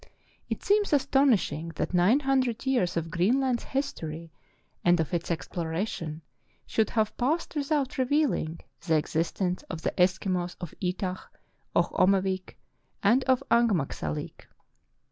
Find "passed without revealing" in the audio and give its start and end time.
7.17-8.61